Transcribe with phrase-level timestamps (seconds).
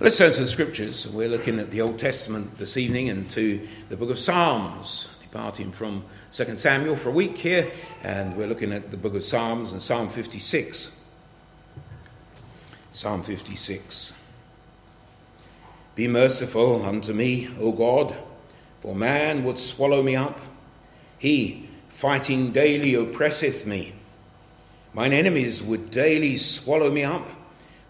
[0.00, 1.06] Let's turn to the scriptures.
[1.06, 5.70] We're looking at the Old Testament this evening and to the book of Psalms, departing
[5.70, 7.70] from 2 Samuel for a week here,
[8.02, 10.90] and we're looking at the book of Psalms and Psalm 56.
[12.90, 14.12] Psalm 56.
[15.94, 18.16] Be merciful unto me, O God,
[18.80, 20.40] for man would swallow me up.
[21.18, 23.94] He, fighting daily, oppresseth me.
[24.92, 27.28] Mine enemies would daily swallow me up.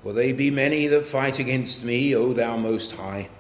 [0.05, 3.31] For they be many that fight against me, O thou most high.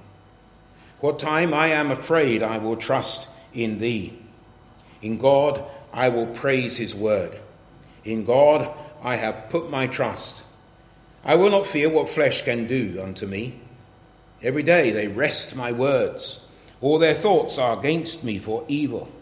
[1.00, 4.18] What time I am afraid, I will trust in thee.
[5.02, 5.62] In God
[5.92, 7.38] I will praise his word.
[8.02, 10.42] In God I have put my trust.
[11.22, 13.60] I will not fear what flesh can do unto me.
[14.42, 16.40] Every day they wrest my words.
[16.80, 19.12] All their thoughts are against me for evil.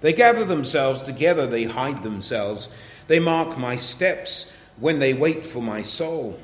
[0.00, 2.68] They gather themselves together, they hide themselves.
[3.08, 6.38] They mark my steps when they wait for my soul.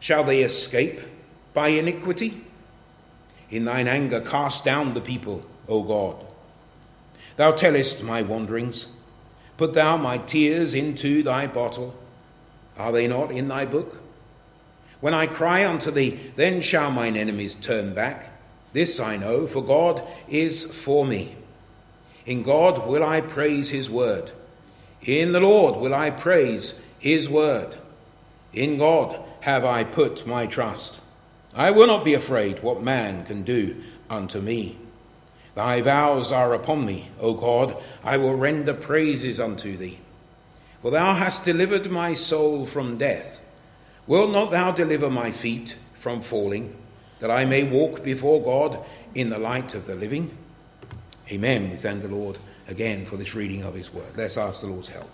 [0.00, 1.00] Shall they escape
[1.54, 2.42] by iniquity?
[3.50, 6.26] In thine anger, cast down the people, O God.
[7.36, 8.86] Thou tellest my wanderings.
[9.56, 11.94] Put thou my tears into thy bottle.
[12.78, 14.00] Are they not in thy book?
[15.00, 18.30] When I cry unto thee, then shall mine enemies turn back.
[18.72, 21.34] This I know, for God is for me.
[22.26, 24.30] In God will I praise his word.
[25.02, 27.74] In the Lord will I praise his word.
[28.52, 31.00] In God have I put my trust.
[31.54, 34.78] I will not be afraid what man can do unto me.
[35.54, 37.76] Thy vows are upon me, O God.
[38.04, 39.98] I will render praises unto thee.
[40.82, 43.44] For thou hast delivered my soul from death.
[44.06, 46.74] Wilt not thou deliver my feet from falling,
[47.18, 48.82] that I may walk before God
[49.14, 50.36] in the light of the living?
[51.30, 51.70] Amen.
[51.70, 54.16] We thank the Lord again for this reading of his word.
[54.16, 55.10] Let's ask the Lord's help.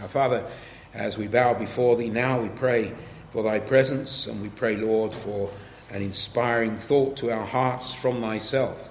[0.00, 0.46] Our Father,
[0.94, 2.92] as we bow before thee now, we pray
[3.36, 5.50] for thy presence, and we pray, Lord, for
[5.90, 8.88] an inspiring thought to our hearts from thyself.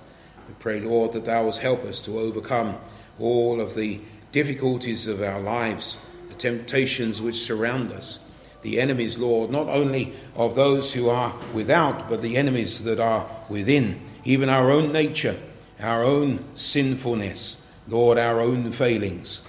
[0.48, 2.78] We pray, Lord, that thou wilt help us to overcome
[3.20, 4.02] all of the
[4.32, 5.98] difficulties of our lives,
[6.30, 8.20] the temptations which surround us,
[8.62, 13.28] the enemies, Lord, not only of those who are without, but the enemies that are
[13.50, 15.40] within, even our own nature,
[15.80, 19.42] our own sinfulness, Lord, our own failings.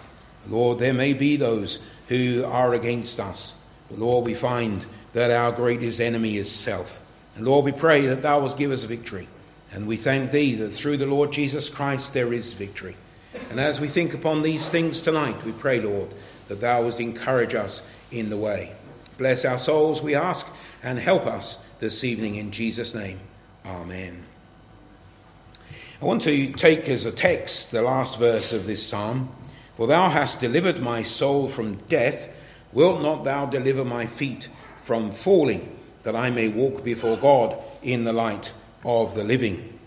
[0.49, 3.56] Lord, there may be those who are against us.
[3.91, 7.01] Lord, we find that our greatest enemy is self.
[7.37, 9.29] And Lord, we pray that thou wilt give us victory.
[9.73, 12.97] And we thank thee that through the Lord Jesus Christ there is victory.
[13.51, 16.15] And as we think upon these things tonight, we pray, Lord,
[16.49, 18.75] that thou wilt encourage us in the way.
[19.19, 20.47] Bless our souls, we ask,
[20.83, 23.21] and help us this evening in Jesus' name.
[23.65, 24.25] Amen.
[26.01, 29.31] I want to take as a text the last verse of this psalm.
[29.77, 32.35] For thou hast delivered my soul from death
[32.77, 34.51] Wilt not thou deliver my feet
[34.83, 38.53] from falling, that I may walk before God in the light
[38.85, 39.79] of the living?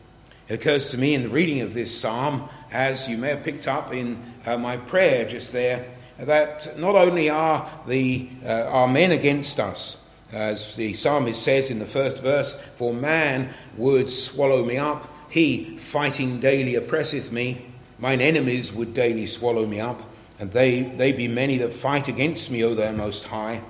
[0.48, 3.68] It occurs to me in the reading of this psalm, as you may have picked
[3.68, 5.86] up in uh, my prayer just there,
[6.18, 11.78] that not only are the uh, are men against us, as the psalmist says in
[11.78, 17.68] the first verse, for man would swallow me up, he fighting daily oppresseth me,
[18.00, 20.09] mine enemies would daily swallow me up
[20.40, 23.62] and they, they be many that fight against me, O thou most high.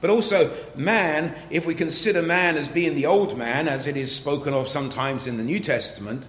[0.00, 4.14] But also, man, if we consider man as being the old man, as it is
[4.14, 6.24] spoken of sometimes in the New Testament,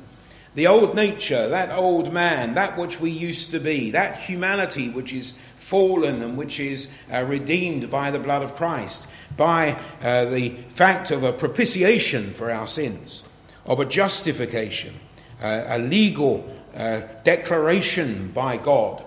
[0.55, 5.13] the old nature, that old man, that which we used to be, that humanity which
[5.13, 10.49] is fallen and which is uh, redeemed by the blood of Christ, by uh, the
[10.69, 13.23] fact of a propitiation for our sins,
[13.65, 14.95] of a justification,
[15.41, 19.03] uh, a legal uh, declaration by God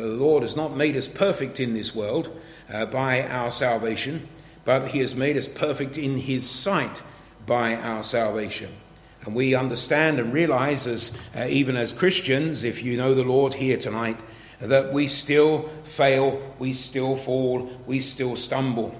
[0.00, 2.36] the Lord has not made us perfect in this world
[2.70, 4.28] uh, by our salvation,
[4.64, 7.02] but He has made us perfect in His sight
[7.46, 8.70] by our salvation.
[9.24, 13.54] And we understand and realize, as uh, even as Christians, if you know the Lord
[13.54, 14.20] here tonight,
[14.60, 18.94] that we still fail, we still fall, we still stumble.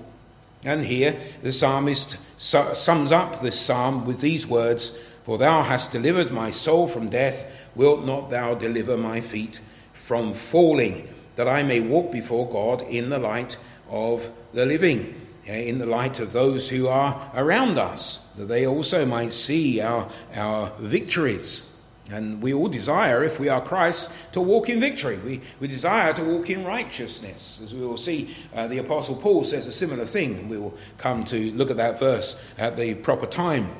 [0.64, 5.92] And here the psalmist su- sums up this psalm with these words For thou hast
[5.92, 9.60] delivered my soul from death, wilt not thou deliver my feet
[10.08, 11.06] from falling,
[11.36, 13.58] that I may walk before God in the light
[13.90, 15.14] of the living,
[15.44, 20.08] in the light of those who are around us, that they also might see our,
[20.34, 21.70] our victories.
[22.10, 25.18] And we all desire, if we are Christ, to walk in victory.
[25.18, 27.60] We, we desire to walk in righteousness.
[27.62, 30.72] As we will see, uh, the Apostle Paul says a similar thing, and we will
[30.96, 33.70] come to look at that verse at the proper time.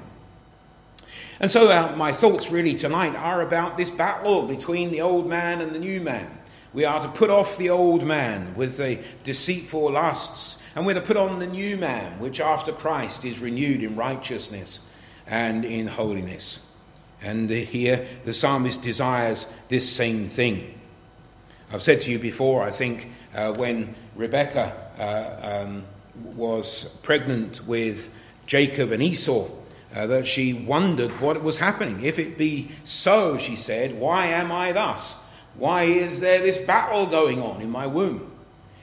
[1.41, 5.61] And so, uh, my thoughts really tonight are about this battle between the old man
[5.61, 6.37] and the new man.
[6.73, 11.01] We are to put off the old man with the deceitful lusts, and we're to
[11.01, 14.81] put on the new man, which after Christ is renewed in righteousness
[15.29, 16.59] and in holiness.
[17.23, 20.75] And here the psalmist desires this same thing.
[21.71, 25.85] I've said to you before, I think, uh, when Rebecca uh, um,
[26.35, 28.13] was pregnant with
[28.47, 29.49] Jacob and Esau,
[29.95, 32.05] uh, that she wondered what was happening.
[32.05, 35.15] If it be so, she said, why am I thus?
[35.57, 38.33] Why is there this battle going on in my womb?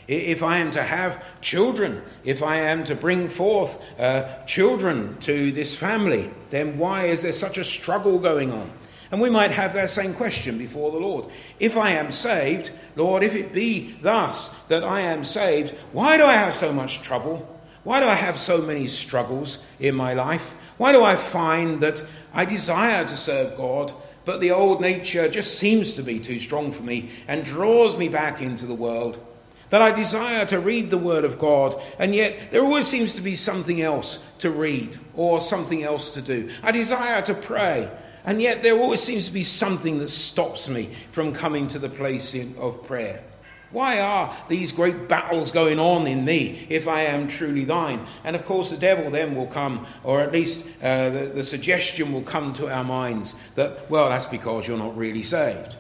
[0.08, 5.52] If I am to have children, if I am to bring forth uh, children to
[5.52, 8.72] this family, then why is there such a struggle going on?
[9.12, 11.28] And we might have that same question before the Lord.
[11.60, 16.24] If I am saved, Lord, if it be thus that I am saved, why do
[16.24, 17.48] I have so much trouble?
[17.84, 20.54] Why do I have so many struggles in my life?
[20.78, 23.94] Why do I find that I desire to serve God,
[24.26, 28.10] but the old nature just seems to be too strong for me and draws me
[28.10, 29.26] back into the world?
[29.70, 33.22] That I desire to read the Word of God, and yet there always seems to
[33.22, 36.50] be something else to read or something else to do.
[36.62, 37.90] I desire to pray,
[38.26, 41.90] and yet there always seems to be something that stops me from coming to the
[41.90, 43.24] place of prayer.
[43.72, 48.06] Why are these great battles going on in me if I am truly thine?
[48.24, 52.14] And of course, the devil then will come, or at least uh, the, the suggestion
[52.14, 55.76] will come to our minds that, well, that's because you're not really saved.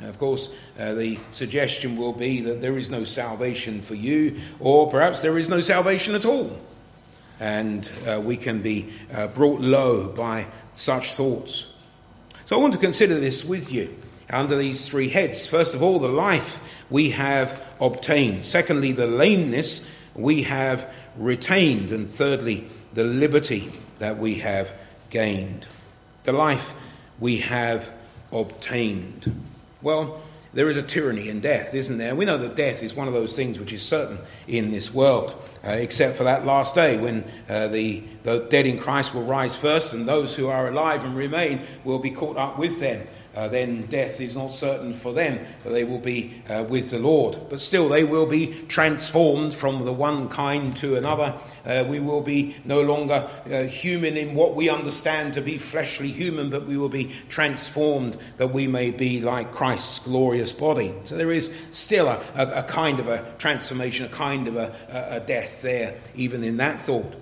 [0.00, 4.38] And of course, uh, the suggestion will be that there is no salvation for you,
[4.60, 6.58] or perhaps there is no salvation at all.
[7.40, 11.72] And uh, we can be uh, brought low by such thoughts.
[12.44, 13.94] So I want to consider this with you
[14.30, 15.46] under these three heads.
[15.46, 16.60] First of all, the life
[16.90, 18.46] we have obtained.
[18.46, 21.90] Secondly, the lameness we have retained.
[21.90, 24.72] And thirdly, the liberty that we have
[25.10, 25.66] gained.
[26.24, 26.74] The life
[27.18, 27.90] we have
[28.32, 29.44] obtained.
[29.80, 30.20] Well,
[30.54, 32.14] there is a tyranny in death, isn't there?
[32.14, 35.34] We know that death is one of those things which is certain in this world,
[35.62, 39.56] uh, except for that last day when uh, the, the dead in Christ will rise
[39.56, 43.06] first, and those who are alive and remain will be caught up with them
[43.38, 46.98] uh, then death is not certain for them, but they will be uh, with the
[46.98, 47.38] Lord.
[47.48, 51.38] But still, they will be transformed from the one kind to another.
[51.64, 56.08] Uh, we will be no longer uh, human in what we understand to be fleshly
[56.08, 60.92] human, but we will be transformed that we may be like Christ's glorious body.
[61.04, 64.74] So there is still a, a, a kind of a transformation, a kind of a,
[65.10, 67.14] a death there, even in that thought.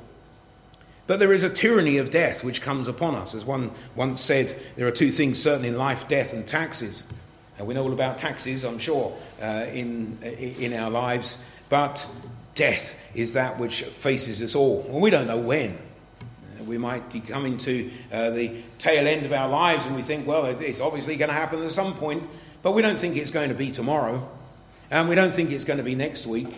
[1.06, 3.34] But there is a tyranny of death which comes upon us.
[3.34, 7.04] As one once said, there are two things certain in life death and taxes.
[7.58, 11.42] And we know all about taxes, I'm sure, uh, in, in our lives.
[11.68, 12.06] But
[12.54, 14.84] death is that which faces us all.
[14.88, 15.72] And we don't know when.
[15.72, 20.02] Uh, we might be coming to uh, the tail end of our lives and we
[20.02, 22.28] think, well, it's obviously going to happen at some point,
[22.62, 24.28] but we don't think it's going to be tomorrow.
[24.90, 26.48] And we don't think it's going to be next week.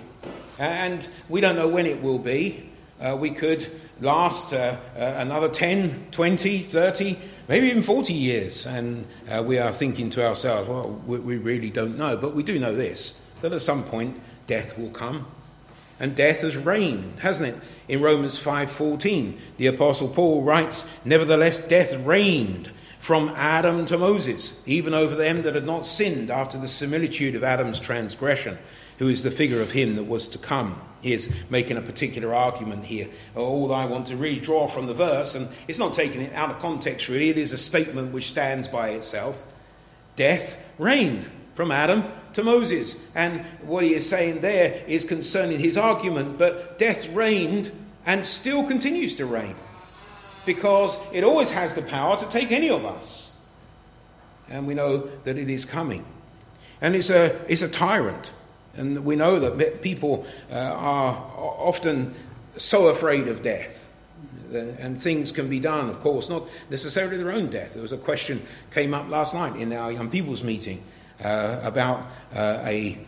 [0.59, 2.69] And we don't know when it will be.
[3.00, 3.67] Uh, we could
[4.00, 7.19] last uh, uh, another 10, 20, 30,
[7.49, 8.67] maybe even 40 years.
[8.67, 12.17] And uh, we are thinking to ourselves, well, we, we really don't know.
[12.17, 15.27] But we do know this that at some point death will come.
[16.00, 17.62] And death has reigned, hasn't it?
[17.89, 24.95] In Romans 5:14, the apostle Paul writes, "Nevertheless death reigned from Adam to Moses, even
[24.95, 28.59] over them that had not sinned after the similitude of Adam's transgression,
[28.99, 32.35] who is the figure of him that was to come." He is making a particular
[32.35, 33.09] argument here.
[33.37, 36.50] All I want to really draw from the verse, and it's not taking it out
[36.50, 39.45] of context really, it is a statement which stands by itself.
[40.17, 43.00] Death reigned from Adam to Moses.
[43.14, 47.73] And what he is saying there is concerning his argument, but death reigned
[48.07, 49.57] and still continues to reign
[50.47, 53.33] because it always has the power to take any of us.
[54.49, 56.07] And we know that it is coming.
[56.81, 58.33] And it's a, it's a tyrant.
[58.78, 62.14] And we know that people uh, are often
[62.56, 63.88] so afraid of death.
[64.52, 67.75] And things can be done, of course, not necessarily their own death.
[67.75, 68.42] There was a question
[68.73, 70.82] came up last night in our young people's meeting
[71.23, 72.99] uh, about uh, a,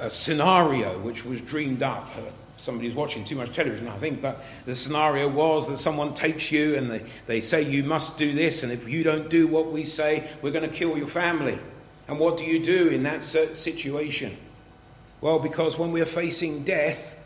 [0.00, 2.08] a, scenario which was dreamed up.
[2.56, 6.76] Somebody's watching too much television, I think, but the scenario was that someone takes you
[6.76, 9.84] and they, they say you must do this, and if you don't do what we
[9.84, 11.58] say, we're going to kill your family.
[12.08, 14.36] And what do you do in that situation?
[15.22, 17.18] Well, because when we're facing death,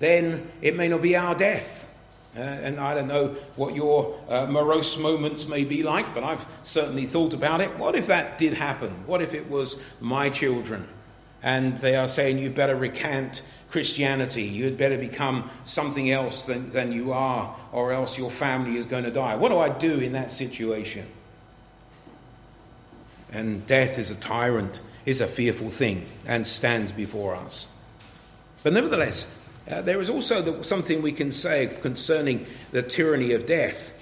[0.00, 1.90] then it may not be our death.
[2.36, 6.44] Uh, and I don't know what your uh, morose moments may be like, but I've
[6.64, 7.78] certainly thought about it.
[7.78, 8.90] What if that did happen?
[9.06, 10.88] What if it was my children?
[11.44, 14.42] And they are saying, you better recant Christianity.
[14.42, 19.04] You'd better become something else than, than you are, or else your family is going
[19.04, 19.36] to die.
[19.36, 21.06] What do I do in that situation?
[23.30, 27.66] And death is a tyrant is a fearful thing and stands before us.
[28.62, 29.36] But nevertheless,
[29.70, 33.92] uh, there is also the, something we can say concerning the tyranny of death,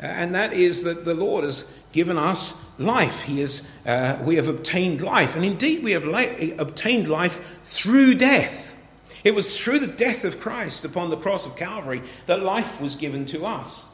[0.00, 3.22] uh, and that is that the Lord has given us life.
[3.22, 8.14] He is, uh, we have obtained life, and indeed we have li- obtained life through
[8.14, 8.76] death.
[9.24, 12.94] It was through the death of Christ upon the cross of Calvary that life was
[12.94, 13.84] given to us.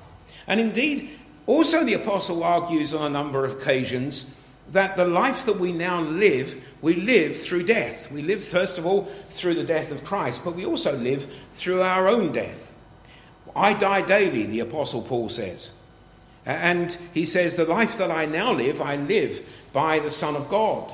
[0.47, 1.11] And indeed,
[1.47, 4.35] also the apostle argues on a number of occasions
[4.73, 8.11] that the life that we now live, we live through death.
[8.11, 11.83] We live, first of all, through the death of Christ, but we also live through
[11.83, 12.75] our own death.
[13.55, 15.71] I die daily, the Apostle Paul says.
[16.47, 20.49] And he says, The life that I now live, I live by the Son of
[20.49, 20.93] God.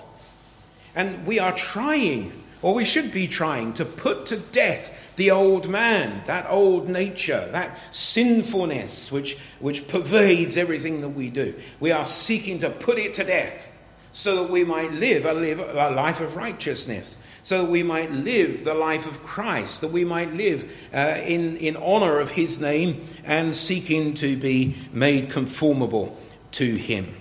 [0.94, 5.68] And we are trying, or we should be trying, to put to death the old
[5.68, 11.54] man, that old nature, that sinfulness which, which pervades everything that we do.
[11.78, 13.76] We are seeking to put it to death
[14.12, 18.12] so that we might live a, live a life of righteousness so that we might
[18.12, 22.60] live the life of Christ, that we might live uh, in, in honor of his
[22.60, 26.18] name and seeking to be made conformable
[26.52, 27.14] to him.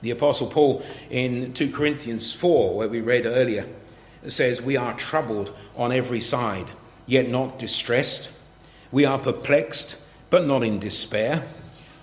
[0.00, 3.68] The Apostle Paul in 2 Corinthians 4, where we read earlier,
[4.28, 6.70] says, We are troubled on every side,
[7.06, 8.30] yet not distressed.
[8.90, 9.98] We are perplexed,
[10.30, 11.44] but not in despair.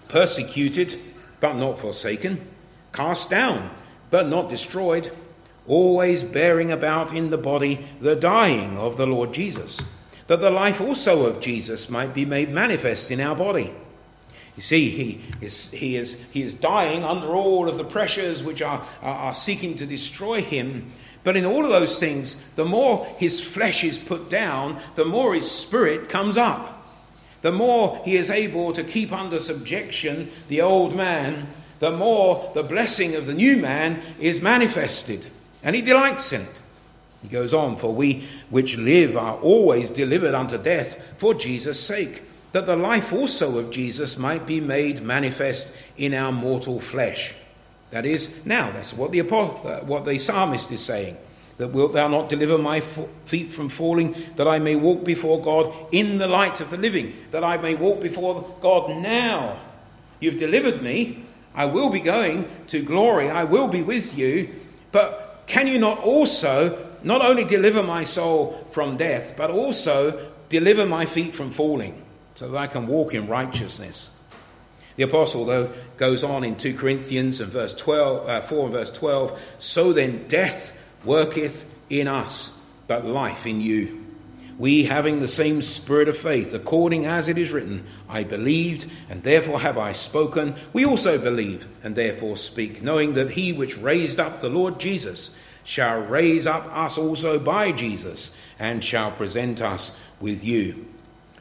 [0.08, 1.00] Persecuted,
[1.40, 2.48] but not forsaken.
[2.92, 3.70] Cast down,
[4.10, 5.12] but not destroyed
[5.70, 9.80] always bearing about in the body the dying of the Lord Jesus,
[10.28, 13.72] that the life also of Jesus might be made manifest in our body.
[14.58, 18.62] You see, he is, he is, he is dying under all of the pressures which
[18.62, 20.92] are, are, are seeking to destroy him.
[21.24, 25.36] But in all of those things, the more his flesh is put down, the more
[25.36, 26.76] his spirit comes up.
[27.42, 31.48] The more he is able to keep under subjection the old man,
[31.80, 35.26] the more the blessing of the new man is manifested
[35.64, 36.62] and he delights in it.
[37.22, 42.24] He goes on, For we which live are always delivered unto death for Jesus' sake,
[42.54, 47.36] that the life also of Jesus might be made manifest in our mortal flesh.
[47.92, 51.18] That is, now, that's what the, uh, what the psalmist is saying.
[51.58, 52.80] That wilt thou not deliver my
[53.26, 57.14] feet from falling, that I may walk before God in the light of the living,
[57.32, 59.60] that I may walk before God now.
[60.20, 61.26] You've delivered me.
[61.54, 63.30] I will be going to glory.
[63.30, 64.54] I will be with you.
[64.92, 70.86] But can you not also not only deliver my soul from death, but also deliver
[70.86, 72.02] my feet from falling,
[72.36, 74.12] so that I can walk in righteousness?
[75.00, 78.92] The apostle, though, goes on in 2 Corinthians and verse 12, uh, 4 and verse
[78.92, 82.52] 12 So then death worketh in us,
[82.86, 84.06] but life in you.
[84.58, 89.24] We, having the same spirit of faith, according as it is written, I believed, and
[89.24, 94.20] therefore have I spoken, we also believe, and therefore speak, knowing that he which raised
[94.20, 99.94] up the Lord Jesus shall raise up us also by Jesus, and shall present us
[100.20, 100.88] with you.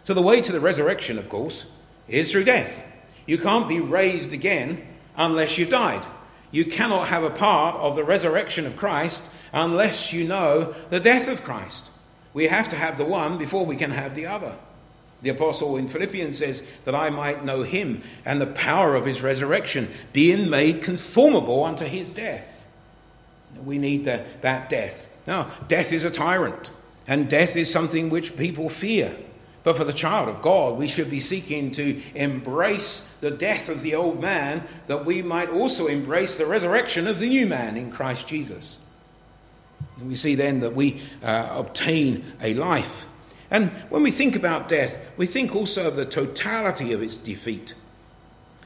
[0.04, 1.66] So, the way to the resurrection, of course,
[2.06, 2.84] is through death.
[3.28, 4.82] You can't be raised again
[5.14, 6.04] unless you've died.
[6.50, 11.30] You cannot have a part of the resurrection of Christ unless you know the death
[11.30, 11.90] of Christ.
[12.32, 14.56] We have to have the one before we can have the other.
[15.20, 19.22] The apostle in Philippians says that I might know him and the power of his
[19.22, 22.66] resurrection, being made conformable unto his death.
[23.62, 25.14] We need the, that death.
[25.26, 26.70] Now, death is a tyrant,
[27.06, 29.14] and death is something which people fear.
[29.64, 33.82] But for the child of God, we should be seeking to embrace the death of
[33.82, 37.90] the old man that we might also embrace the resurrection of the new man in
[37.90, 38.80] Christ Jesus.
[39.98, 43.06] And we see then that we uh, obtain a life.
[43.50, 47.74] And when we think about death, we think also of the totality of its defeat.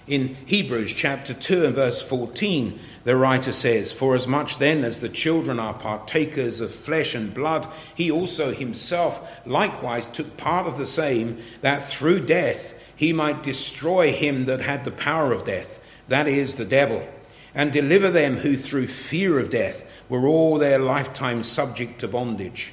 [0.07, 5.01] In Hebrews chapter 2 and verse 14, the writer says, For as much then as
[5.01, 10.79] the children are partakers of flesh and blood, he also himself likewise took part of
[10.79, 15.85] the same, that through death he might destroy him that had the power of death,
[16.09, 17.07] that is, the devil
[17.55, 22.73] and deliver them who through fear of death were all their lifetime subject to bondage,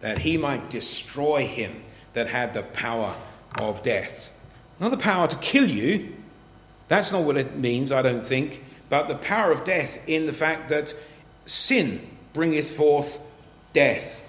[0.00, 1.82] that he might destroy him
[2.12, 3.14] that had the power
[3.58, 4.30] of death.
[4.78, 6.15] Not the power to kill you,
[6.88, 10.32] that's not what it means, I don't think, but the power of death in the
[10.32, 10.94] fact that
[11.46, 13.24] sin bringeth forth
[13.72, 14.22] death.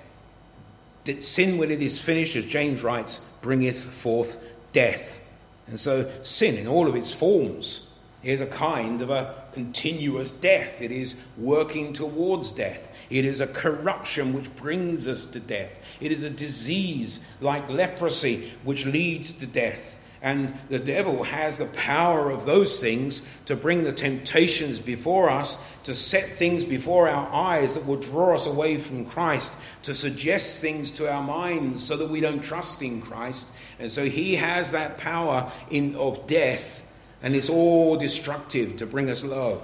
[1.05, 5.23] That sin, when it is finished, as James writes, bringeth forth death.
[5.67, 7.87] And so, sin in all of its forms
[8.23, 10.81] is a kind of a continuous death.
[10.81, 12.95] It is working towards death.
[13.09, 15.85] It is a corruption which brings us to death.
[16.01, 19.99] It is a disease like leprosy which leads to death.
[20.21, 25.57] And the devil has the power of those things to bring the temptations before us,
[25.83, 30.59] to set things before our eyes that will draw us away from Christ, to suggest
[30.59, 33.47] things to our minds so that we don't trust in Christ.
[33.79, 36.83] And so he has that power in, of death,
[37.21, 39.63] and it's all destructive to bring us low.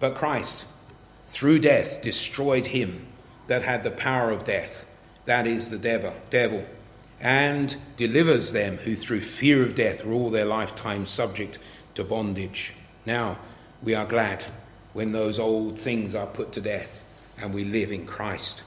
[0.00, 0.66] But Christ,
[1.28, 3.06] through death, destroyed him
[3.46, 4.88] that had the power of death.
[5.26, 6.12] That is the devil.
[6.30, 6.66] devil
[7.22, 11.58] and delivers them who through fear of death were all their lifetime subject
[11.94, 12.74] to bondage.
[13.06, 13.38] Now
[13.82, 14.44] we are glad
[14.92, 17.04] when those old things are put to death
[17.40, 18.62] and we live in Christ.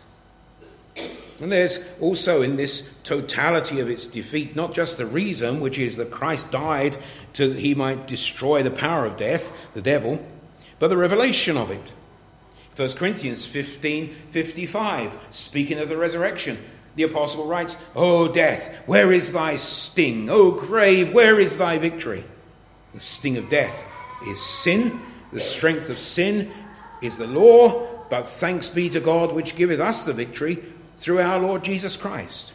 [1.42, 5.98] And there's also in this totality of its defeat not just the reason, which is
[5.98, 6.98] that Christ died
[7.34, 10.26] to that he might destroy the power of death, the devil,
[10.80, 11.94] but the revelation of it.
[12.78, 16.58] 1 Corinthians 15 55, speaking of the resurrection,
[16.96, 20.30] the apostle writes, O death, where is thy sting?
[20.30, 22.24] O grave, where is thy victory?
[22.94, 23.92] The sting of death
[24.28, 26.52] is sin, the strength of sin
[27.02, 30.64] is the law, but thanks be to God which giveth us the victory
[30.98, 32.54] through our Lord Jesus Christ.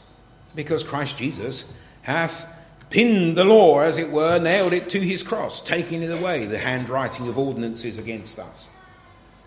[0.54, 2.50] Because Christ Jesus hath
[2.88, 6.58] pinned the law, as it were, nailed it to his cross, taking it away, the
[6.58, 8.68] handwriting of ordinances against us.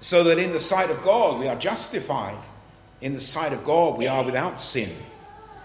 [0.02, 2.38] So that in the sight of God we are justified
[3.04, 4.90] in the sight of God, we are without sin.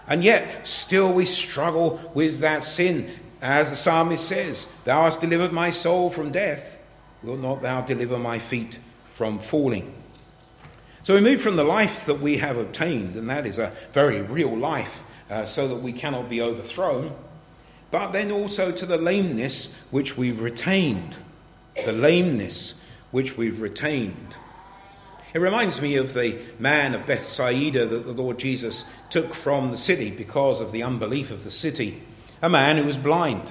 [0.09, 3.09] And yet, still we struggle with that sin.
[3.41, 6.83] As the psalmist says, Thou hast delivered my soul from death.
[7.23, 9.93] Will not thou deliver my feet from falling?
[11.03, 14.21] So we move from the life that we have obtained, and that is a very
[14.21, 17.15] real life, uh, so that we cannot be overthrown,
[17.89, 21.15] but then also to the lameness which we've retained.
[21.85, 22.81] The lameness
[23.11, 24.35] which we've retained.
[25.33, 29.77] It reminds me of the man of Bethsaida that the Lord Jesus took from the
[29.77, 32.01] city because of the unbelief of the city.
[32.41, 33.43] A man who was blind.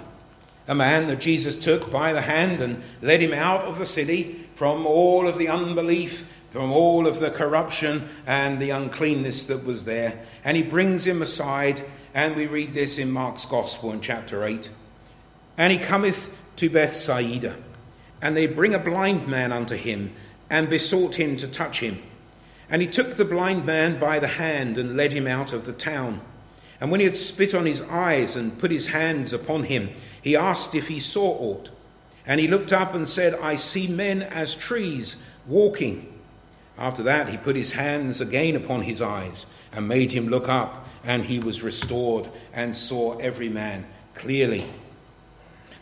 [0.66, 4.48] A man that Jesus took by the hand and led him out of the city
[4.54, 9.84] from all of the unbelief, from all of the corruption and the uncleanness that was
[9.84, 10.20] there.
[10.44, 11.82] And he brings him aside,
[12.12, 14.70] and we read this in Mark's Gospel in chapter 8.
[15.56, 17.56] And he cometh to Bethsaida,
[18.20, 20.12] and they bring a blind man unto him
[20.50, 22.02] and besought him to touch him.
[22.70, 25.72] And he took the blind man by the hand and led him out of the
[25.72, 26.20] town.
[26.80, 29.90] And when he had spit on his eyes and put his hands upon him,
[30.22, 31.70] he asked if he saw aught.
[32.26, 36.12] And he looked up and said, I see men as trees walking.
[36.76, 40.86] After that, he put his hands again upon his eyes and made him look up,
[41.02, 44.66] and he was restored and saw every man clearly.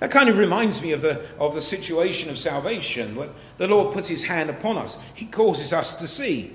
[0.01, 3.19] That kind of reminds me of the, of the situation of salvation.
[3.57, 6.55] The Lord puts his hand upon us, he causes us to see.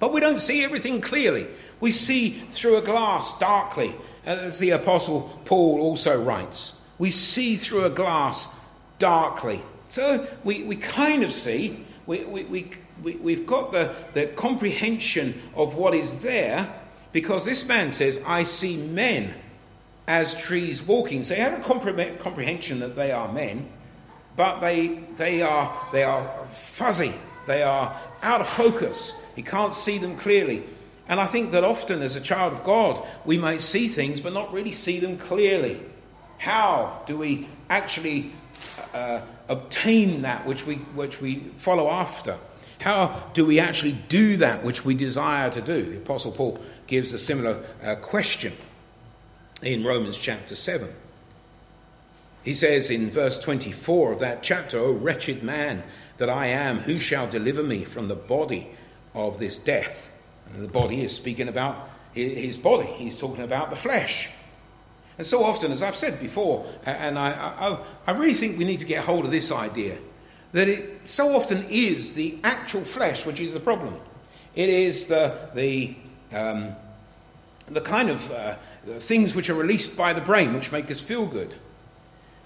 [0.00, 1.48] But we don't see everything clearly.
[1.80, 6.74] We see through a glass darkly, as the Apostle Paul also writes.
[6.98, 8.48] We see through a glass
[8.98, 9.60] darkly.
[9.88, 12.70] So we, we kind of see, we, we, we,
[13.02, 16.72] we, we've got the, the comprehension of what is there
[17.12, 19.34] because this man says, I see men
[20.08, 21.22] as trees walking.
[21.22, 23.68] So he has a comprehension that they are men,
[24.34, 27.12] but they, they, are, they are fuzzy,
[27.46, 29.12] they are out of focus.
[29.36, 30.64] He can't see them clearly.
[31.08, 34.32] And I think that often, as a child of God, we may see things but
[34.32, 35.80] not really see them clearly.
[36.38, 38.32] How do we actually
[38.94, 42.38] uh, obtain that which we, which we follow after?
[42.80, 45.82] How do we actually do that which we desire to do?
[45.82, 48.52] The Apostle Paul gives a similar uh, question
[49.62, 50.92] in Romans chapter 7.
[52.44, 55.82] He says in verse 24 of that chapter, O wretched man
[56.18, 58.70] that I am, who shall deliver me from the body
[59.14, 60.10] of this death?
[60.50, 64.30] And the body is speaking about his body, he's talking about the flesh.
[65.18, 68.80] And so often, as I've said before, and I, I, I really think we need
[68.80, 69.98] to get hold of this idea
[70.52, 74.00] that it so often is the actual flesh which is the problem.
[74.54, 75.96] It is the, the,
[76.32, 76.74] um,
[77.68, 78.54] the kind of uh,
[78.98, 81.54] things which are released by the brain which make us feel good.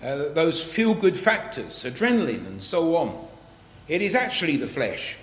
[0.03, 3.29] Uh, those feel good factors, adrenaline, and so on.
[3.89, 5.17] It is actually the flesh,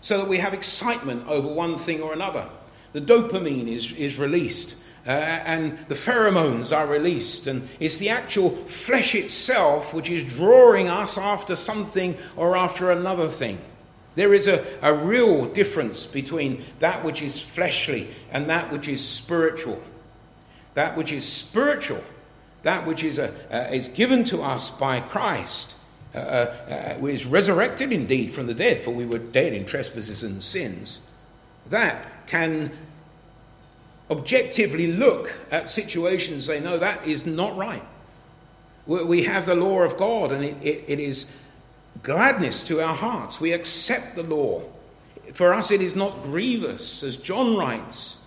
[0.00, 2.48] so that we have excitement over one thing or another.
[2.92, 8.50] The dopamine is, is released, uh, and the pheromones are released, and it's the actual
[8.50, 13.58] flesh itself which is drawing us after something or after another thing.
[14.14, 19.06] There is a, a real difference between that which is fleshly and that which is
[19.06, 19.82] spiritual.
[20.74, 22.02] That which is spiritual,
[22.62, 25.74] that which is, a, uh, is given to us by Christ,
[26.14, 30.22] uh, uh, uh, is resurrected indeed from the dead, for we were dead in trespasses
[30.22, 31.00] and sins,
[31.70, 32.70] that can
[34.10, 37.84] objectively look at situations and say, no, that is not right.
[38.86, 41.26] We have the law of God, and it, it, it is
[42.02, 43.40] gladness to our hearts.
[43.40, 44.62] We accept the law.
[45.32, 48.18] For us, it is not grievous, as John writes.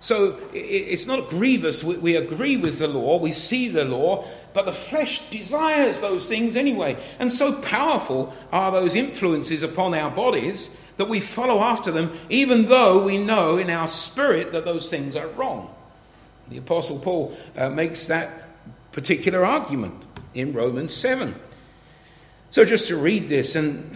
[0.00, 1.82] So it's not grievous.
[1.82, 4.24] We agree with the law, we see the law,
[4.54, 6.96] but the flesh desires those things anyway.
[7.18, 12.66] And so powerful are those influences upon our bodies that we follow after them, even
[12.66, 15.74] though we know in our spirit that those things are wrong.
[16.48, 18.30] The Apostle Paul uh, makes that
[18.92, 19.94] particular argument
[20.34, 21.34] in Romans 7.
[22.50, 23.94] So just to read this, and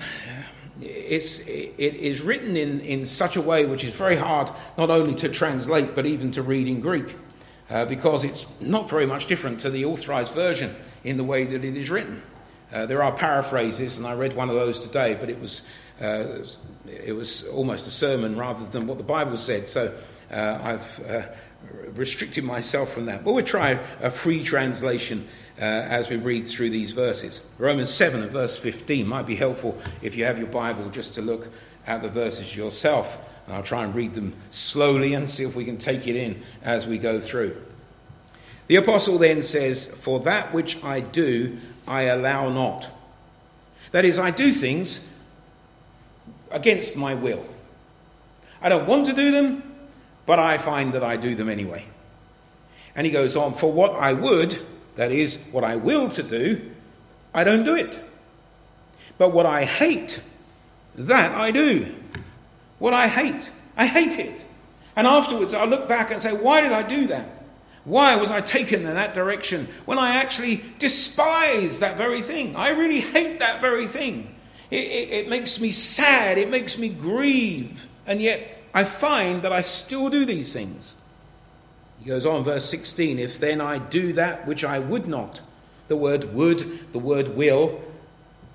[0.80, 5.14] it's, it is written in, in such a way which is very hard not only
[5.16, 7.16] to translate but even to read in Greek,
[7.70, 11.64] uh, because it's not very much different to the authorized version in the way that
[11.64, 12.22] it is written.
[12.70, 15.66] Uh, there are paraphrases, and I read one of those today, but it was,
[16.00, 16.44] uh,
[16.86, 19.68] it was almost a sermon rather than what the Bible said.
[19.68, 19.94] So
[20.32, 21.22] uh, I've uh,
[21.94, 23.24] restricted myself from that.
[23.24, 25.26] But we'll try a free translation
[25.58, 27.42] uh, as we read through these verses.
[27.58, 31.22] Romans 7 and verse 15 might be helpful if you have your Bible just to
[31.22, 31.48] look
[31.86, 33.18] at the verses yourself.
[33.46, 36.40] And I'll try and read them slowly and see if we can take it in
[36.62, 37.56] as we go through.
[38.68, 42.88] The apostle then says, For that which I do, I allow not.
[43.90, 45.06] That is, I do things
[46.52, 47.44] against my will.
[48.60, 49.62] I don't want to do them,
[50.26, 51.84] but I find that I do them anyway.
[52.94, 54.58] And he goes on, For what I would,
[54.94, 56.70] that is, what I will to do,
[57.34, 58.00] I don't do it.
[59.18, 60.22] But what I hate,
[60.94, 61.94] that I do.
[62.78, 64.44] What I hate, I hate it.
[64.94, 67.28] And afterwards, I look back and say, Why did I do that?
[67.84, 72.54] Why was I taken in that direction when I actually despise that very thing?
[72.54, 74.31] I really hate that very thing.
[74.72, 79.52] It, it, it makes me sad, it makes me grieve, and yet I find that
[79.52, 80.96] I still do these things.
[82.00, 85.42] He goes on, verse 16 If then I do that which I would not,
[85.88, 87.82] the word would, the word will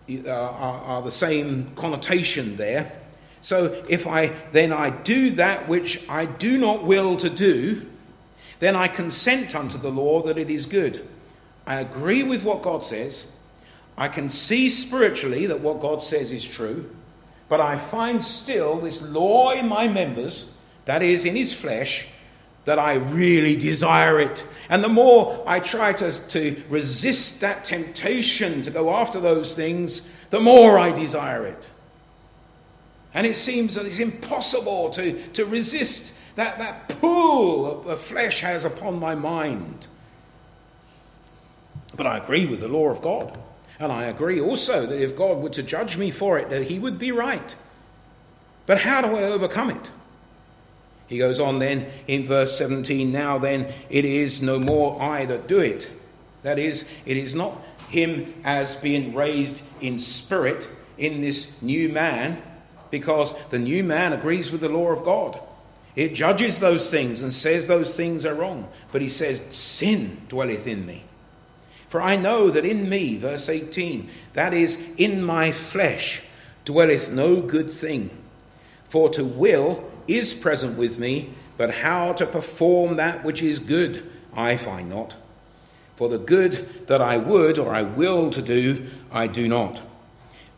[0.10, 2.92] uh, are, are the same connotation there.
[3.42, 7.86] So if I then I do that which I do not will to do,
[8.58, 11.08] then I consent unto the law that it is good.
[11.68, 13.32] I agree with what God says.
[13.98, 16.90] I can see spiritually that what God says is true.
[17.50, 20.52] But I find still this law in my members,
[20.86, 22.08] that is, in his flesh,
[22.66, 24.46] that I really desire it.
[24.70, 30.02] And the more I try to, to resist that temptation to go after those things,
[30.30, 31.72] the more I desire it.
[33.14, 38.66] And it seems that it's impossible to, to resist that, that pull the flesh has
[38.66, 39.88] upon my mind.
[41.96, 43.40] But I agree with the law of God.
[43.80, 46.80] And I agree also that if God were to judge me for it, that he
[46.80, 47.56] would be right.
[48.66, 49.92] But how do I overcome it?
[51.08, 55.48] He goes on then in verse 17 Now then, it is no more I that
[55.48, 55.90] do it.
[56.44, 62.42] That is, it is not him as being raised in spirit in this new man,
[62.90, 65.40] because the new man agrees with the law of God.
[65.96, 68.70] It judges those things and says those things are wrong.
[68.92, 71.04] But he says, Sin dwelleth in me.
[71.90, 76.22] For I know that in me, verse 18, that is, in my flesh,
[76.66, 78.10] dwelleth no good thing.
[78.90, 84.10] For to will is present with me, but how to perform that which is good,
[84.36, 85.16] I find not.
[85.96, 89.82] For the good that I would or I will to do, I do not.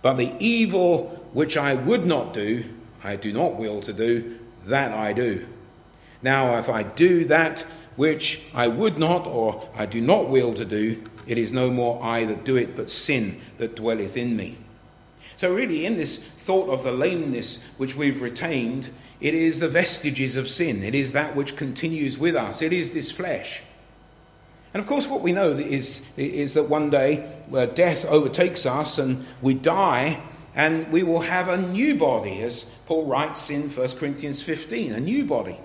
[0.02, 2.66] But the evil which I would not do,
[3.04, 5.48] I do not will to do, that I do.
[6.22, 7.66] Now, if I do that
[8.00, 12.02] which I would not or I do not will to do, it is no more
[12.02, 14.58] I that do it, but sin that dwelleth in me.
[15.36, 20.38] So, really, in this thought of the lameness which we've retained, it is the vestiges
[20.38, 20.82] of sin.
[20.82, 22.62] It is that which continues with us.
[22.62, 23.64] It is this flesh.
[24.74, 28.98] And of course, what we know is, is that one day uh, death overtakes us
[28.98, 30.22] and we die,
[30.56, 35.02] and we will have a new body, as Paul writes in 1 Corinthians 15 a
[35.02, 35.60] new body.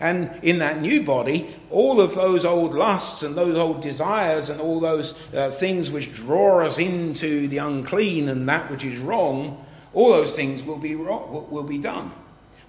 [0.00, 4.60] And in that new body, all of those old lusts and those old desires and
[4.60, 9.64] all those uh, things which draw us into the unclean and that which is wrong,
[9.92, 12.12] all those things will be, wrong, will be done.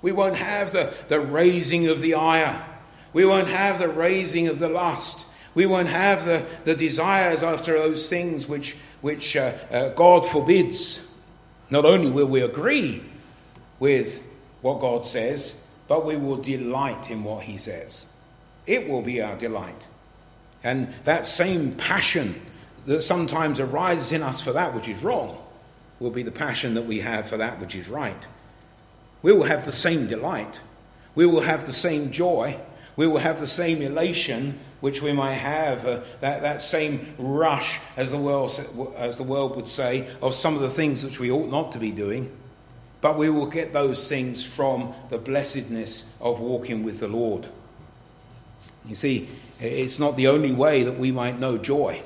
[0.01, 2.65] We won't have the, the raising of the ire.
[3.13, 5.27] We won't have the raising of the lust.
[5.53, 11.05] We won't have the, the desires after those things which, which uh, uh, God forbids.
[11.69, 13.03] Not only will we agree
[13.77, 14.25] with
[14.61, 15.58] what God says,
[15.89, 18.05] but we will delight in what he says.
[18.65, 19.87] It will be our delight.
[20.63, 22.39] And that same passion
[22.85, 25.37] that sometimes arises in us for that which is wrong
[25.99, 28.27] will be the passion that we have for that which is right.
[29.21, 30.61] We will have the same delight.
[31.15, 32.57] We will have the same joy.
[32.95, 37.79] We will have the same elation which we might have, uh, that, that same rush,
[37.97, 38.51] as the, world,
[38.95, 41.79] as the world would say, of some of the things which we ought not to
[41.79, 42.31] be doing.
[43.01, 47.47] But we will get those things from the blessedness of walking with the Lord.
[48.85, 52.01] You see, it's not the only way that we might know joy.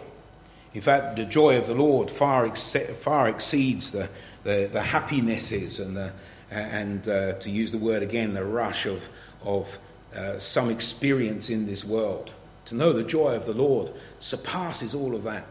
[0.73, 4.09] In fact, the joy of the Lord far, ex- far exceeds the,
[4.43, 6.11] the, the, happinesses and, the,
[6.49, 9.07] and uh, to use the word again, the rush of,
[9.43, 9.77] of
[10.15, 12.33] uh, some experience in this world.
[12.65, 15.45] To know the joy of the Lord surpasses all of that.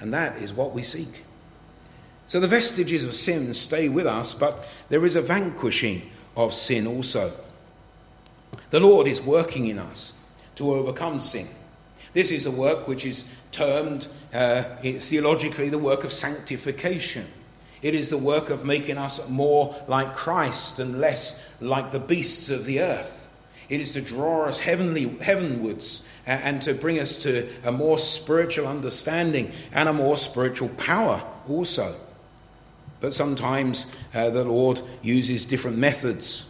[0.00, 1.24] And that is what we seek.
[2.26, 6.86] So the vestiges of sin stay with us, but there is a vanquishing of sin
[6.86, 7.32] also.
[8.70, 10.14] The Lord is working in us
[10.56, 11.48] to overcome sin.
[12.14, 17.26] This is a work which is termed uh, theologically the work of sanctification.
[17.82, 22.48] It is the work of making us more like Christ and less like the beasts
[22.48, 23.28] of the earth.
[23.68, 28.68] It is to draw us heavenly, heavenwards and to bring us to a more spiritual
[28.68, 31.96] understanding and a more spiritual power also.
[33.02, 36.46] But sometimes uh, the Lord uses different methods.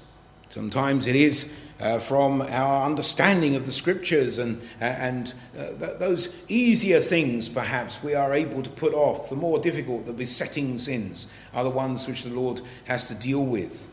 [0.51, 5.99] Sometimes it is uh, from our understanding of the scriptures and, uh, and uh, th-
[5.99, 9.31] those easier things, perhaps, we are able to put off.
[9.31, 13.45] The more difficult, the besetting sins, are the ones which the Lord has to deal
[13.45, 13.87] with.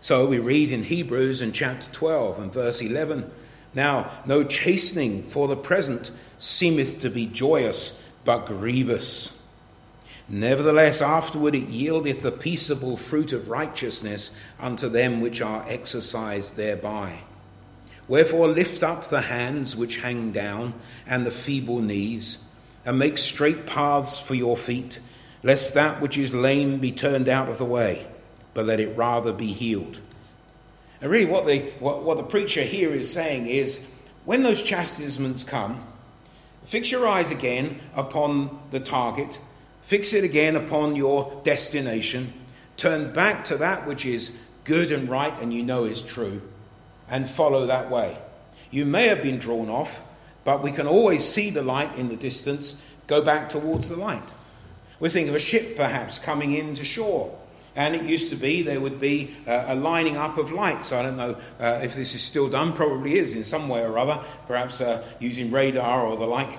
[0.00, 3.30] So we read in Hebrews in chapter 12 and verse 11
[3.74, 9.35] Now, no chastening for the present seemeth to be joyous, but grievous.
[10.28, 17.20] Nevertheless, afterward it yieldeth the peaceable fruit of righteousness unto them which are exercised thereby.
[18.08, 20.74] Wherefore lift up the hands which hang down,
[21.06, 22.38] and the feeble knees,
[22.84, 25.00] and make straight paths for your feet,
[25.42, 28.06] lest that which is lame be turned out of the way,
[28.54, 30.00] but let it rather be healed.
[31.00, 33.84] And really, what the, what, what the preacher here is saying is
[34.24, 35.86] when those chastisements come,
[36.64, 39.38] fix your eyes again upon the target
[39.86, 42.32] Fix it again upon your destination.
[42.76, 46.42] Turn back to that which is good and right and you know is true,
[47.08, 48.18] and follow that way.
[48.72, 50.02] You may have been drawn off,
[50.42, 52.82] but we can always see the light in the distance.
[53.06, 54.34] Go back towards the light.
[54.98, 57.38] We think of a ship perhaps coming into shore.
[57.76, 60.92] And it used to be there would be uh, a lining up of lights.
[60.92, 63.98] I don't know uh, if this is still done, probably is in some way or
[63.98, 66.58] other, perhaps uh, using radar or the like,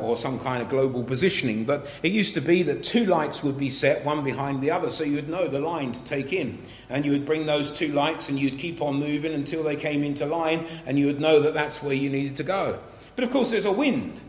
[0.00, 1.64] or some kind of global positioning.
[1.64, 4.90] But it used to be that two lights would be set, one behind the other,
[4.90, 6.62] so you would know the line to take in.
[6.88, 10.04] And you would bring those two lights and you'd keep on moving until they came
[10.04, 12.78] into line, and you would know that that's where you needed to go.
[13.16, 14.20] But of course, there's a wind,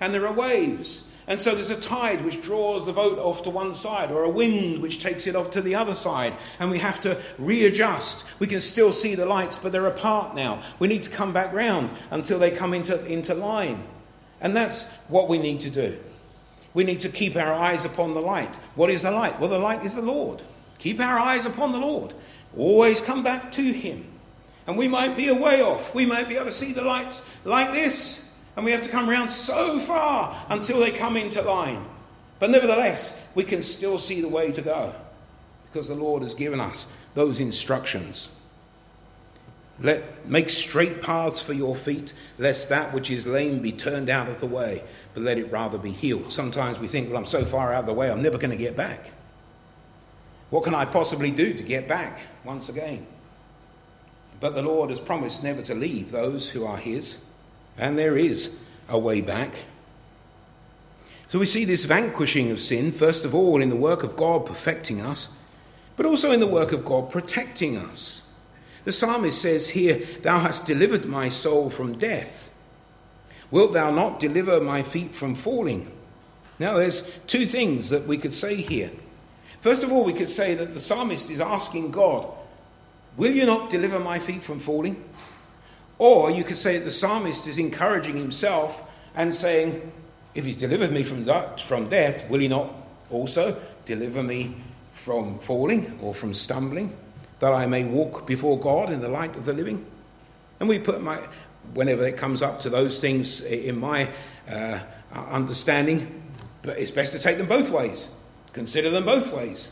[0.00, 1.04] and there are waves.
[1.26, 4.28] And so there's a tide which draws the boat off to one side, or a
[4.28, 8.24] wind which takes it off to the other side, and we have to readjust.
[8.38, 10.60] We can still see the lights, but they're apart now.
[10.78, 13.84] We need to come back round until they come into, into line.
[14.40, 15.98] And that's what we need to do.
[16.74, 18.54] We need to keep our eyes upon the light.
[18.74, 19.40] What is the light?
[19.40, 20.42] Well, the light is the Lord.
[20.78, 22.12] Keep our eyes upon the Lord.
[22.56, 24.04] Always come back to Him.
[24.66, 25.94] And we might be a way off.
[25.94, 28.23] We might be able to see the lights like this,
[28.56, 31.84] and we have to come round so far until they come into line.
[32.38, 34.94] But nevertheless, we can still see the way to go
[35.66, 38.28] because the Lord has given us those instructions.
[39.80, 44.28] Let make straight paths for your feet, lest that which is lame be turned out
[44.28, 46.32] of the way, but let it rather be healed.
[46.32, 48.56] Sometimes we think, well, I'm so far out of the way, I'm never going to
[48.56, 49.10] get back.
[50.50, 53.04] What can I possibly do to get back once again?
[54.38, 57.18] But the Lord has promised never to leave those who are His.
[57.76, 58.56] And there is
[58.88, 59.52] a way back.
[61.28, 64.46] So we see this vanquishing of sin, first of all, in the work of God
[64.46, 65.28] perfecting us,
[65.96, 68.22] but also in the work of God protecting us.
[68.84, 72.54] The psalmist says here, Thou hast delivered my soul from death.
[73.50, 75.90] Wilt thou not deliver my feet from falling?
[76.58, 78.90] Now, there's two things that we could say here.
[79.60, 82.28] First of all, we could say that the psalmist is asking God,
[83.16, 85.02] Will you not deliver my feet from falling?
[85.98, 88.82] Or you could say that the psalmist is encouraging himself
[89.14, 89.92] and saying,
[90.34, 92.72] If he's delivered me from, that, from death, will he not
[93.10, 94.56] also deliver me
[94.92, 96.96] from falling or from stumbling,
[97.40, 99.84] that I may walk before God in the light of the living?
[100.60, 101.20] And we put my,
[101.74, 104.08] whenever it comes up to those things in my
[104.50, 104.80] uh,
[105.12, 106.22] understanding,
[106.62, 108.08] but it's best to take them both ways.
[108.52, 109.70] Consider them both ways.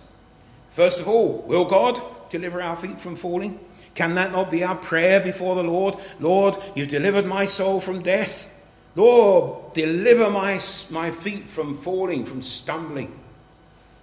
[0.71, 3.59] First of all, will God deliver our feet from falling?
[3.95, 5.97] Can that not be our prayer before the Lord?
[6.19, 8.49] Lord, you've delivered my soul from death.
[8.95, 13.19] Lord, deliver my, my feet from falling, from stumbling,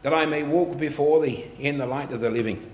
[0.02, 2.72] that I may walk before thee in the light of the living.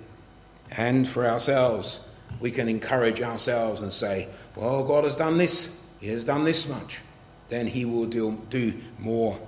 [0.71, 2.05] And for ourselves,
[2.39, 6.67] we can encourage ourselves and say, Well, God has done this, He has done this
[6.67, 7.01] much,
[7.49, 9.39] then He will do, do more.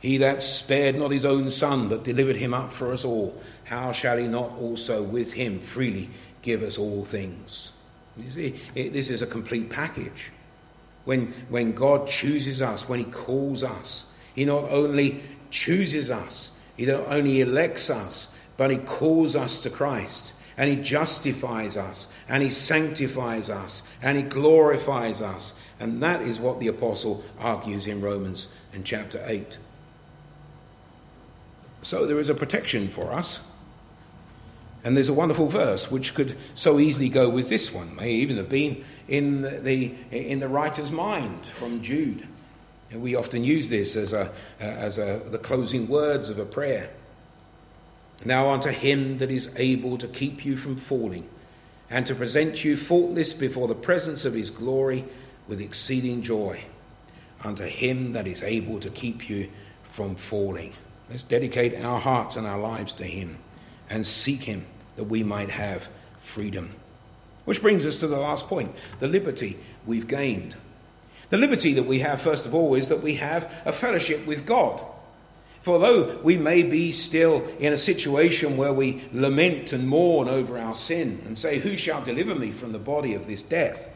[0.00, 3.92] He that spared not his own son, but delivered him up for us all, how
[3.92, 6.10] shall he not also with him freely
[6.46, 7.72] give us all things?
[8.16, 10.30] You see, it, this is a complete package.
[11.04, 16.86] When, when God chooses us, when he calls us, he not only chooses us, he
[16.86, 22.42] not only elects us, but he calls us to Christ and he justifies us and
[22.42, 25.52] he sanctifies us and he glorifies us.
[25.80, 29.58] And that is what the apostle argues in Romans in chapter 8.
[31.82, 33.40] So there is a protection for us.
[34.86, 38.36] And there's a wonderful verse which could so easily go with this one, may even
[38.36, 42.24] have been in the, in the writer's mind from Jude.
[42.92, 46.88] And we often use this as, a, as a, the closing words of a prayer.
[48.24, 51.28] Now unto him that is able to keep you from falling
[51.90, 55.04] and to present you faultless before the presence of his glory
[55.48, 56.62] with exceeding joy.
[57.42, 59.50] Unto him that is able to keep you
[59.82, 60.74] from falling.
[61.10, 63.38] Let's dedicate our hearts and our lives to Him
[63.90, 64.64] and seek Him
[64.96, 66.72] that we might have freedom.
[67.44, 70.56] Which brings us to the last point the liberty we've gained.
[71.30, 74.46] The liberty that we have, first of all, is that we have a fellowship with
[74.46, 74.84] God.
[75.62, 80.58] For although we may be still in a situation where we lament and mourn over
[80.58, 83.92] our sin and say, Who shall deliver me from the body of this death?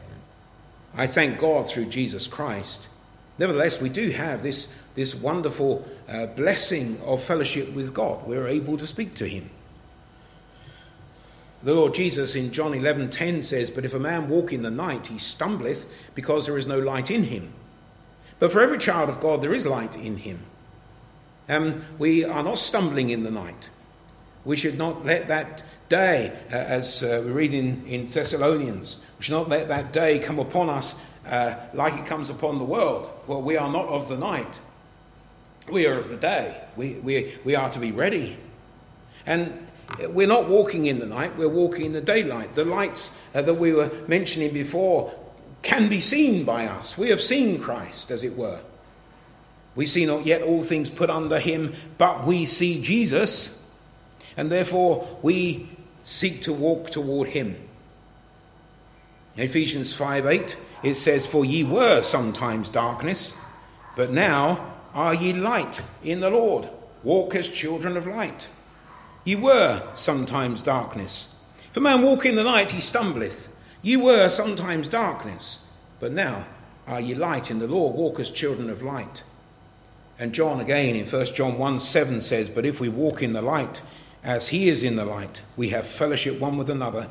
[0.93, 2.89] I thank God through Jesus Christ.
[3.37, 8.27] Nevertheless, we do have this this wonderful uh, blessing of fellowship with God.
[8.27, 9.49] We're able to speak to Him.
[11.63, 15.07] The Lord Jesus in John 11:10 says, "But if a man walk in the night,
[15.07, 17.53] he stumbleth, because there is no light in him.
[18.39, 20.39] But for every child of God, there is light in him."
[21.47, 23.69] Um, we are not stumbling in the night.
[24.43, 29.25] We should not let that day, uh, as uh, we read in, in Thessalonians, we
[29.25, 30.95] should not let that day come upon us
[31.27, 33.09] uh, like it comes upon the world.
[33.27, 34.59] Well, we are not of the night.
[35.69, 36.59] We are of the day.
[36.75, 38.37] We, we, we are to be ready.
[39.25, 39.67] And
[39.99, 42.55] we're not walking in the night, we're walking in the daylight.
[42.55, 45.13] The lights uh, that we were mentioning before
[45.61, 46.97] can be seen by us.
[46.97, 48.59] We have seen Christ, as it were.
[49.75, 53.57] We see not yet all things put under him, but we see Jesus,
[54.35, 55.69] and therefore we
[56.03, 57.55] seek to walk toward him.
[59.37, 63.33] Ephesians 5 8, it says, For ye were sometimes darkness,
[63.95, 66.69] but now are ye light in the Lord?
[67.03, 68.49] Walk as children of light.
[69.23, 71.33] Ye were sometimes darkness.
[71.69, 73.47] If a man walk in the night, he stumbleth.
[73.81, 75.59] Ye were sometimes darkness,
[75.99, 76.45] but now
[76.87, 77.95] are ye light in the Lord.
[77.95, 79.23] Walk as children of light.
[80.19, 83.41] And John again in 1 John 1 7 says, But if we walk in the
[83.41, 83.81] light,
[84.23, 87.09] as he is in the light, we have fellowship one with another,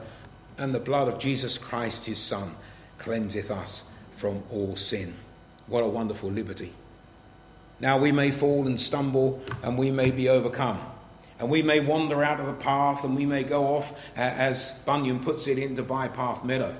[0.59, 2.55] and the blood of Jesus Christ his Son
[2.99, 3.85] cleanseth us
[4.16, 5.14] from all sin.
[5.66, 6.73] What a wonderful liberty.
[7.81, 10.79] Now we may fall and stumble and we may be overcome.
[11.40, 15.20] And we may wander out of the path and we may go off, as Bunyan
[15.20, 16.76] puts it, into bypath meadow.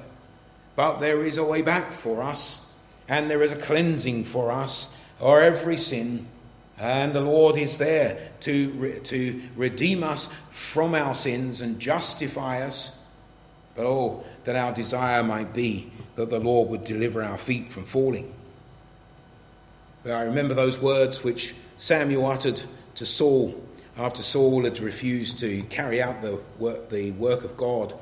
[0.77, 2.61] But there is a way back for us,
[3.09, 6.27] and there is a cleansing for us or every sin.
[6.79, 12.97] And the Lord is there to, to redeem us from our sins and justify us.
[13.75, 17.85] But oh, that our desire might be that the Lord would deliver our feet from
[17.85, 18.33] falling.
[20.05, 22.63] I remember those words which Samuel uttered
[22.97, 23.55] to Saul
[24.01, 27.95] after Saul had refused to carry out the work, the work of God.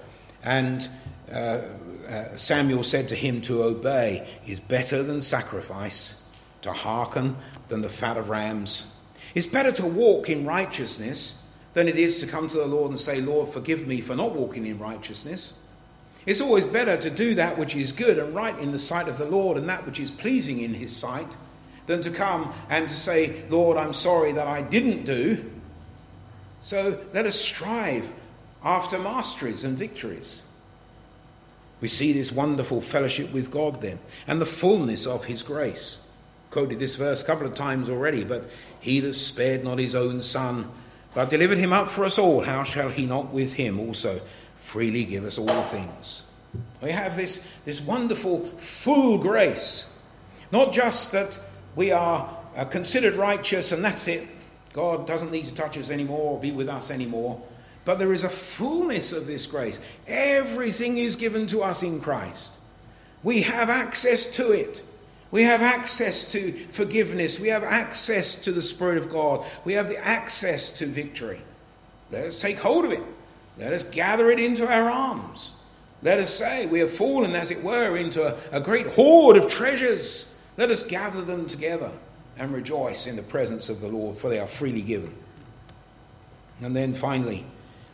[0.45, 0.89] And
[1.31, 1.63] uh,
[2.09, 6.23] uh, Samuel said to him, To obey is better than sacrifice,
[6.63, 8.87] to hearken than the fat of rams.
[9.35, 11.43] It's better to walk in righteousness
[11.75, 14.35] than it is to come to the Lord and say, Lord, forgive me for not
[14.35, 15.53] walking in righteousness.
[16.27, 19.19] It's always better to do that which is good and right in the sight of
[19.19, 21.29] the Lord and that which is pleasing in his sight
[21.87, 25.58] than to come and to say, Lord, I'm sorry that I didn't do.
[26.61, 28.11] So let us strive
[28.62, 30.42] after masteries and victories.
[31.81, 36.01] We see this wonderful fellowship with God then, and the fullness of his grace.
[36.51, 38.49] Quoted this verse a couple of times already, but
[38.81, 40.71] he that spared not his own son,
[41.14, 44.21] but delivered him up for us all, how shall he not with him also
[44.57, 46.22] freely give us all things?
[46.83, 49.93] We have this, this wonderful full grace.
[50.51, 51.39] Not just that
[51.76, 52.37] we are
[52.70, 54.26] considered righteous and that's it.
[54.79, 57.43] God doesn't need to touch us anymore or be with us anymore.
[57.85, 59.81] But there is a fullness of this grace.
[60.07, 62.55] Everything is given to us in Christ.
[63.24, 64.85] We have access to it.
[65.33, 67.41] We have access to forgiveness.
[67.41, 69.45] We have access to the Spirit of God.
[69.64, 71.43] We have the access to victory.
[72.12, 73.03] Let us take hold of it.
[73.59, 75.55] Let us gather it into our arms.
[76.03, 79.49] Let us say we have fallen, as it were, into a, a great hoard of
[79.49, 80.33] treasures.
[80.57, 81.91] Let us gather them together
[82.39, 85.14] and rejoice in the presence of the Lord, for they are freely given.
[86.62, 87.45] And then finally,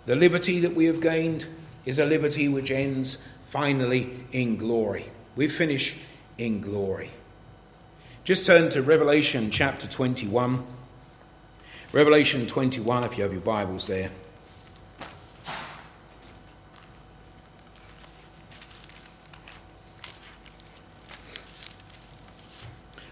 [0.07, 1.47] the liberty that we have gained
[1.85, 5.07] is a liberty which ends finally in glory.
[5.37, 5.97] We finish
[6.39, 7.11] in glory.
[8.25, 10.65] Just turn to Revelation chapter 21.
[11.93, 14.11] Revelation 21, if you have your Bibles there.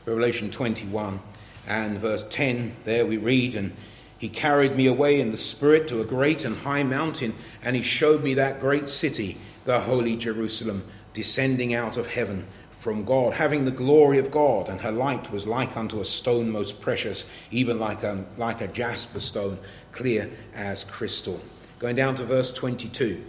[0.05, 1.21] Revelation 21
[1.69, 3.75] and verse 10, there we read, And
[4.19, 7.83] he carried me away in the Spirit to a great and high mountain, and he
[7.83, 10.85] showed me that great city, the holy Jerusalem,
[11.15, 12.47] descending out of heaven
[12.81, 16.51] from God, having the glory of God, and her light was like unto a stone
[16.51, 19.57] most precious, even like a, like a jasper stone,
[19.93, 21.41] clear as crystal.
[21.79, 23.25] Going down to verse 22.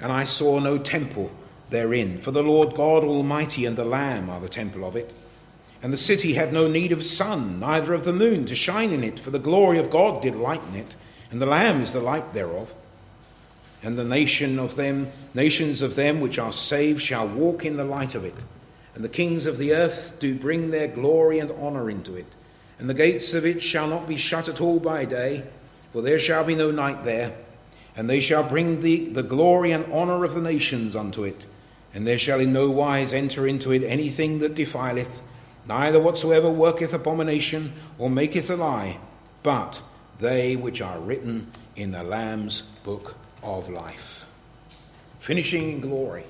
[0.00, 1.32] And I saw no temple
[1.70, 5.14] therein, for the Lord God Almighty and the Lamb are the temple of it.
[5.84, 9.04] And the city had no need of sun, neither of the moon to shine in
[9.04, 10.96] it, for the glory of God did lighten it,
[11.30, 12.72] and the Lamb is the light thereof.
[13.82, 17.84] And the nation of them, nations of them which are saved shall walk in the
[17.84, 18.34] light of it.
[18.94, 22.32] And the kings of the earth do bring their glory and honour into it.
[22.78, 25.44] And the gates of it shall not be shut at all by day,
[25.92, 27.36] for there shall be no night there.
[27.94, 31.44] And they shall bring the, the glory and honour of the nations unto it.
[31.92, 35.20] And there shall in no wise enter into it anything that defileth
[35.66, 38.98] neither whatsoever worketh abomination or maketh a lie,
[39.42, 39.82] but
[40.18, 44.26] they which are written in the Lamb's book of life.
[45.18, 46.24] Finishing in glory.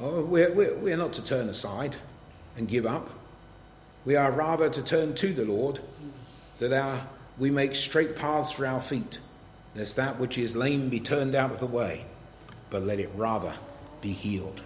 [0.00, 1.96] Oh, we're, we're, we're not to turn aside
[2.56, 3.10] and give up.
[4.04, 5.80] We are rather to turn to the Lord,
[6.58, 7.06] that our,
[7.38, 9.20] we make straight paths for our feet,
[9.74, 12.04] lest that which is lame be turned out of the way,
[12.70, 13.54] but let it rather
[14.00, 14.60] be healed.